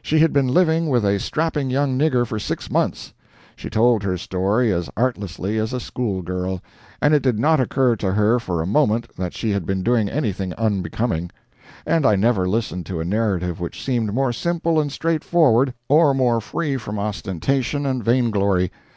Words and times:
She 0.00 0.20
had 0.20 0.32
been 0.32 0.46
living 0.46 0.86
with 0.88 1.04
a 1.04 1.18
strapping 1.18 1.68
young 1.68 1.98
nigger 1.98 2.24
for 2.24 2.38
six 2.38 2.70
months! 2.70 3.12
She 3.56 3.68
told 3.68 4.04
her 4.04 4.16
story 4.16 4.72
as 4.72 4.88
artlessly 4.96 5.58
as 5.58 5.72
a 5.72 5.80
school 5.80 6.22
girl, 6.22 6.62
and 7.00 7.12
it 7.12 7.20
did 7.20 7.36
not 7.40 7.58
occur 7.58 7.96
to 7.96 8.12
her 8.12 8.38
for 8.38 8.62
a 8.62 8.64
moment 8.64 9.08
that 9.16 9.34
she 9.34 9.50
had 9.50 9.66
been 9.66 9.82
doing 9.82 10.08
anything 10.08 10.52
unbecoming; 10.54 11.32
and 11.84 12.06
I 12.06 12.14
never 12.14 12.48
listened 12.48 12.86
to 12.86 13.00
a 13.00 13.04
narrative 13.04 13.58
which 13.58 13.82
seemed 13.84 14.14
more 14.14 14.32
simple 14.32 14.78
and 14.78 14.92
straightforward, 14.92 15.74
or 15.88 16.14
more 16.14 16.40
free 16.40 16.76
from 16.76 17.00
ostentation 17.00 17.84
and 17.84 18.04
vain 18.04 18.30
glory. 18.30 18.70